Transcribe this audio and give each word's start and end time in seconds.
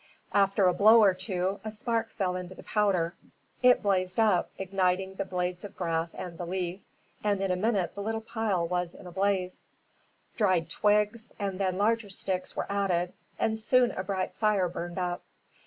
After 0.33 0.65
a 0.65 0.73
blow 0.73 1.03
or 1.03 1.13
two, 1.13 1.59
a 1.63 1.71
spark 1.71 2.09
fell 2.09 2.35
into 2.35 2.55
the 2.55 2.63
powder. 2.63 3.13
It 3.61 3.83
blazed 3.83 4.19
up, 4.19 4.49
igniting 4.57 5.13
the 5.13 5.25
blades 5.25 5.63
of 5.63 5.77
grass 5.77 6.15
and 6.15 6.39
the 6.39 6.45
leaf, 6.47 6.81
and 7.23 7.39
in 7.39 7.51
a 7.51 7.55
minute 7.55 7.93
the 7.93 8.01
little 8.01 8.19
pile 8.21 8.67
was 8.67 8.95
in 8.95 9.05
a 9.05 9.11
blaze. 9.11 9.67
Dried 10.35 10.71
twigs, 10.71 11.31
and 11.37 11.59
then 11.59 11.77
larger 11.77 12.09
sticks 12.09 12.55
were 12.55 12.65
added, 12.67 13.13
and 13.37 13.59
soon 13.59 13.91
a 13.91 14.01
bright 14.03 14.33
fire 14.33 14.67
burned 14.67 14.97
up. 14.97 15.21